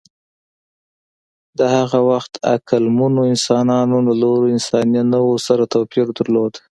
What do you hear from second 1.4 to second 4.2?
د هغه وخت عقلمنو انسانانو له